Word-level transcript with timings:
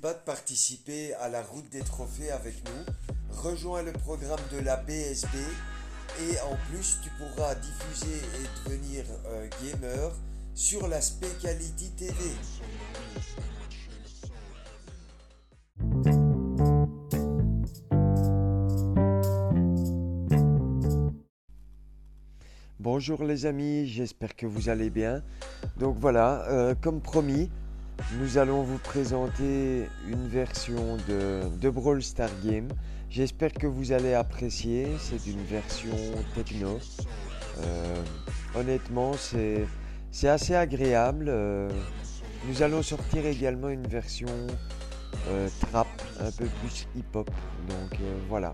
pas 0.00 0.14
de 0.14 0.18
participer 0.24 1.14
à 1.14 1.28
la 1.28 1.42
route 1.42 1.68
des 1.70 1.82
trophées 1.82 2.30
avec 2.30 2.54
nous. 2.64 2.94
Rejoins 3.30 3.82
le 3.82 3.92
programme 3.92 4.40
de 4.52 4.58
la 4.64 4.76
BSB 4.76 5.28
et 6.20 6.40
en 6.40 6.56
plus 6.68 6.98
tu 7.02 7.10
pourras 7.10 7.54
diffuser 7.54 8.16
et 8.16 8.68
devenir 8.68 9.04
euh, 9.26 9.48
gamer 9.62 10.12
sur 10.54 10.88
la 10.88 11.00
Specality 11.00 11.90
TV. 11.92 12.14
Bonjour 22.78 23.24
les 23.24 23.46
amis, 23.46 23.86
j'espère 23.86 24.34
que 24.34 24.46
vous 24.46 24.68
allez 24.68 24.90
bien. 24.90 25.22
Donc 25.76 25.96
voilà, 25.98 26.44
euh, 26.48 26.74
comme 26.74 27.00
promis, 27.00 27.48
nous 28.18 28.38
allons 28.38 28.62
vous 28.62 28.78
présenter 28.78 29.88
une 30.08 30.28
version 30.28 30.96
de, 31.08 31.70
Brawl 31.70 32.02
Star 32.02 32.30
Game. 32.44 32.68
J'espère 33.10 33.52
que 33.52 33.66
vous 33.66 33.92
allez 33.92 34.14
apprécier, 34.14 34.88
c'est 34.98 35.26
une 35.26 35.42
version 35.44 35.96
techno. 36.34 36.78
Euh, 37.58 38.02
honnêtement, 38.54 39.12
c'est 39.14 40.28
assez 40.28 40.54
agréable. 40.54 41.26
euh. 41.28 41.68
nous 42.48 42.62
allons 42.62 42.82
sortir 42.82 43.26
également 43.26 43.68
une 43.68 43.86
version 43.86 44.28
euh, 45.28 45.48
trap, 45.60 45.88
un 46.20 46.30
peu 46.30 46.46
plus 46.60 46.86
hip-hop. 46.96 47.30
Donc 47.68 47.98
voilà. 48.28 48.52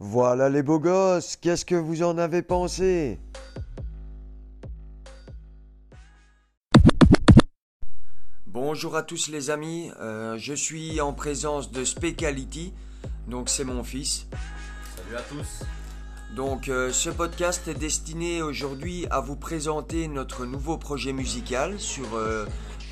Voilà 0.00 0.48
les 0.48 0.62
beaux 0.62 0.78
gosses, 0.78 1.36
qu'est-ce 1.36 1.64
que 1.64 1.74
vous 1.74 2.04
en 2.04 2.18
avez 2.18 2.42
pensé? 2.42 3.18
Bonjour 8.46 8.94
à 8.94 9.02
tous 9.02 9.28
les 9.28 9.50
amis, 9.50 9.90
euh, 10.00 10.38
je 10.38 10.54
suis 10.54 11.00
en 11.00 11.12
présence 11.12 11.72
de 11.72 11.84
Specality, 11.84 12.72
donc 13.26 13.48
c'est 13.48 13.64
mon 13.64 13.82
fils. 13.82 14.28
Salut 14.96 15.16
à 15.16 15.22
tous. 15.22 15.64
Donc 16.36 16.68
euh, 16.68 16.92
ce 16.92 17.10
podcast 17.10 17.66
est 17.66 17.74
destiné 17.74 18.40
aujourd'hui 18.40 19.06
à 19.10 19.20
vous 19.20 19.36
présenter 19.36 20.06
notre 20.06 20.46
nouveau 20.46 20.76
projet 20.76 21.12
musical 21.12 21.80
sur 21.80 22.14
euh, 22.14 22.46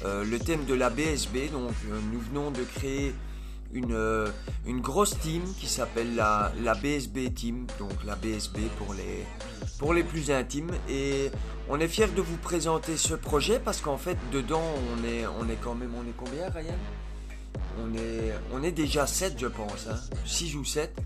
euh, 0.04 0.24
le 0.24 0.38
thème 0.38 0.64
de 0.64 0.74
la 0.74 0.90
BSB. 0.90 1.50
Donc 1.52 1.72
euh, 1.88 2.00
nous 2.12 2.20
venons 2.20 2.50
de 2.50 2.62
créer 2.62 3.14
une, 3.76 3.92
euh, 3.92 4.28
une 4.66 4.80
grosse 4.80 5.18
team 5.18 5.42
qui 5.58 5.66
s'appelle 5.68 6.14
la, 6.16 6.52
la 6.62 6.74
BSB 6.74 7.32
Team, 7.34 7.66
donc 7.78 7.92
la 8.04 8.16
BSB 8.16 8.58
pour 8.78 8.94
les, 8.94 9.24
pour 9.78 9.94
les 9.94 10.02
plus 10.02 10.30
intimes. 10.30 10.70
Et 10.88 11.30
on 11.68 11.78
est 11.80 11.88
fiers 11.88 12.08
de 12.08 12.20
vous 12.22 12.36
présenter 12.38 12.96
ce 12.96 13.14
projet 13.14 13.58
parce 13.58 13.80
qu'en 13.80 13.98
fait 13.98 14.16
dedans 14.32 14.62
on 14.92 15.04
est, 15.04 15.26
on 15.40 15.48
est 15.48 15.58
quand 15.62 15.74
même, 15.74 15.92
on 15.94 16.02
est 16.08 16.14
combien 16.16 16.48
Ryan? 16.50 16.78
On 17.78 17.94
est, 17.94 18.32
on 18.52 18.62
est 18.62 18.72
déjà 18.72 19.06
7 19.06 19.34
je 19.38 19.46
pense, 19.48 19.86
hein 19.90 19.98
6 20.24 20.56
ou 20.56 20.64
7. 20.64 20.96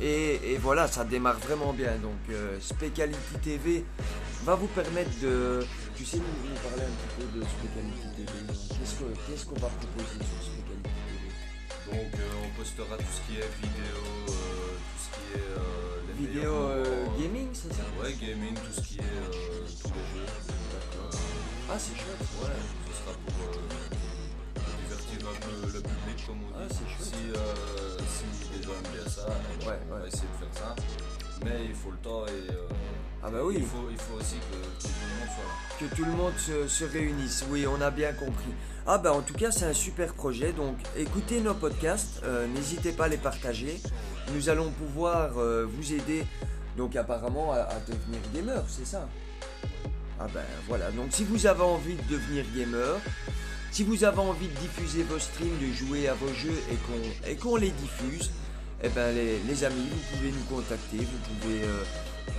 Et, 0.00 0.52
et 0.52 0.58
voilà, 0.58 0.86
ça 0.88 1.04
démarre 1.04 1.38
vraiment 1.38 1.72
bien. 1.72 1.92
Donc, 2.02 2.12
euh, 2.30 2.58
TV 3.42 3.82
va 4.44 4.54
vous 4.54 4.66
permettre 4.66 5.10
de. 5.22 5.64
Tu 5.96 6.04
sais, 6.04 6.18
nous, 6.18 6.24
nous 6.50 6.56
parler 6.68 6.82
un 6.82 6.92
petit 6.92 7.16
peu 7.16 7.38
de 7.38 7.44
Specality 7.44 8.06
TV. 8.14 8.32
Qu'est-ce 8.46 8.94
que- 8.96 9.16
qu'est-ce 9.26 9.46
qu'on 9.46 9.54
va 9.58 9.68
proposer 9.68 10.18
sur 10.18 10.42
Specality 10.44 10.82
TV 10.82 11.15
Donc 11.86 12.12
euh, 12.18 12.44
on 12.44 12.48
postera 12.58 12.96
tout 12.96 13.04
ce 13.12 13.20
qui 13.32 13.38
est 13.38 13.48
vidéo, 13.62 14.02
euh, 14.28 14.76
tout 14.76 14.98
ce 14.98 15.08
qui 15.14 15.38
est 15.38 15.50
euh, 15.56 16.02
les 16.08 16.26
Vidéo 16.26 16.52
gaming, 17.20 17.48
c'est 17.52 17.72
ça 17.72 17.82
Ouais, 18.02 18.12
gaming, 18.20 18.54
tout 18.54 18.72
ce 18.72 18.80
qui 18.80 18.98
est 18.98 19.02
tous 19.02 19.88
les 19.94 20.20
jeux. 20.20 20.26
Ah, 21.68 21.78
c'est 21.78 21.94
chouette. 21.96 22.24
ouais, 22.42 22.56
ce 22.86 22.92
sera 23.02 23.12
pour 23.26 23.60
divertir 24.78 25.28
un 25.28 25.36
peu 25.40 25.66
le 25.66 25.80
public 25.82 26.26
comme 26.26 26.40
on 26.42 26.52
Ah, 26.58 26.66
dit. 26.68 26.74
c'est 26.74 26.88
chouette. 26.96 27.38
Si, 28.08 28.24
si 28.44 28.58
les 28.58 28.62
gens 28.62 28.70
aiment 28.72 28.92
bien 28.92 29.08
ça, 29.10 29.26
Ouais, 29.68 29.78
on 29.90 29.94
va 29.98 30.06
essayer 30.06 30.22
de 30.22 30.44
faire 30.46 30.54
ça. 30.54 30.74
Mais 31.48 31.64
il 31.68 31.74
faut 31.74 31.90
le 31.90 31.96
temps 31.98 32.26
et 32.26 32.50
euh, 32.52 32.68
Ah, 33.22 33.30
bah 33.30 33.38
oui. 33.44 33.56
il, 33.58 33.64
faut, 33.64 33.88
il 33.90 33.96
faut 33.98 34.14
aussi 34.20 34.36
que, 34.36 34.56
que 34.56 34.82
tout 34.82 34.94
le 35.00 35.14
monde 35.16 35.28
soit 35.34 35.44
là. 35.44 35.88
que 35.88 35.94
tout 35.96 36.04
le 36.04 36.12
monde 36.12 36.32
se, 36.38 36.68
se 36.68 36.84
réunisse. 36.84 37.44
Oui, 37.50 37.66
on 37.66 37.80
a 37.80 37.90
bien 37.90 38.12
compris. 38.12 38.52
Ah 38.88 38.98
bah 38.98 39.12
en 39.12 39.20
tout 39.22 39.34
cas 39.34 39.50
c'est 39.50 39.64
un 39.64 39.72
super 39.72 40.14
projet. 40.14 40.52
Donc 40.52 40.76
écoutez 40.96 41.40
nos 41.40 41.54
podcasts, 41.54 42.20
euh, 42.24 42.46
n'hésitez 42.48 42.92
pas 42.92 43.04
à 43.06 43.08
les 43.08 43.16
partager. 43.16 43.80
Nous 44.34 44.48
allons 44.48 44.70
pouvoir 44.70 45.38
euh, 45.38 45.66
vous 45.68 45.92
aider 45.92 46.24
donc 46.76 46.94
apparemment 46.96 47.52
à, 47.52 47.58
à 47.60 47.80
devenir 47.86 48.20
gamer, 48.34 48.62
c'est 48.68 48.86
ça? 48.86 49.08
Ah 50.20 50.26
ben 50.32 50.42
voilà. 50.68 50.90
Donc 50.92 51.08
si 51.10 51.24
vous 51.24 51.46
avez 51.46 51.62
envie 51.62 51.94
de 51.96 52.02
devenir 52.14 52.44
gamer, 52.56 52.96
si 53.72 53.82
vous 53.82 54.04
avez 54.04 54.18
envie 54.20 54.48
de 54.48 54.54
diffuser 54.54 55.02
vos 55.02 55.18
streams, 55.18 55.58
de 55.60 55.72
jouer 55.72 56.08
à 56.08 56.14
vos 56.14 56.32
jeux 56.32 56.58
et 56.70 56.76
qu'on 56.76 57.28
et 57.30 57.36
qu'on 57.36 57.56
les 57.56 57.70
diffuse, 57.70 58.30
eh 58.82 58.88
ben 58.88 59.14
les, 59.14 59.38
les 59.40 59.64
amis, 59.64 59.88
vous 59.90 60.16
pouvez 60.16 60.30
nous 60.32 60.44
contacter, 60.44 60.98
vous 60.98 61.34
pouvez 61.40 61.62
euh, 61.62 61.84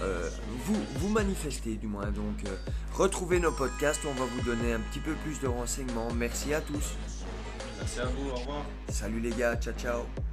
euh, 0.01 0.29
vous, 0.65 0.77
vous 0.95 1.09
manifester 1.09 1.75
du 1.75 1.87
moins. 1.87 2.07
Donc 2.11 2.45
euh, 2.45 2.55
retrouvez 2.93 3.39
nos 3.39 3.51
podcasts, 3.51 4.01
on 4.05 4.13
va 4.13 4.25
vous 4.25 4.41
donner 4.41 4.73
un 4.73 4.79
petit 4.79 4.99
peu 4.99 5.13
plus 5.23 5.39
de 5.39 5.47
renseignements. 5.47 6.11
Merci 6.13 6.53
à 6.53 6.61
tous. 6.61 6.95
Merci 7.79 7.99
à 7.99 8.05
vous, 8.05 8.29
au 8.29 8.35
revoir. 8.35 8.65
Salut 8.89 9.19
les 9.19 9.31
gars, 9.31 9.55
ciao 9.55 9.73
ciao. 9.73 10.26